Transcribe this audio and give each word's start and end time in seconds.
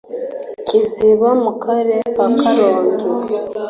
Kiziba 0.67 1.29
mu 1.43 1.51
Karere 1.63 2.05
ka 2.15 2.25
Karongi 2.39 3.05